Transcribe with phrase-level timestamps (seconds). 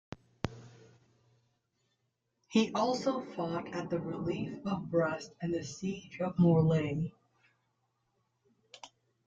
[2.47, 7.11] He also fought at the relief of Brest and the siege of Morlaix.